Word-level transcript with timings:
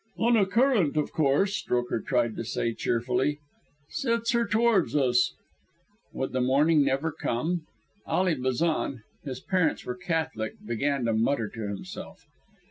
"Oh, 0.17 0.35
a 0.35 0.47
current, 0.47 0.97
of 0.97 1.11
course," 1.11 1.55
Strokher 1.57 2.01
tried 2.03 2.35
to 2.35 2.43
say 2.43 2.73
cheerfully, 2.73 3.37
"sets 3.89 4.31
her 4.31 4.47
toward 4.47 4.95
us." 4.95 5.35
Would 6.11 6.31
the 6.31 6.41
morning 6.41 6.83
never 6.83 7.11
come? 7.11 7.67
Ally 8.07 8.33
Bazan 8.33 9.03
his 9.23 9.41
parents 9.41 9.85
were 9.85 9.93
Catholic 9.93 10.55
began 10.65 11.05
to 11.05 11.13
mutter 11.13 11.47
to 11.49 11.67
himself. 11.67 12.25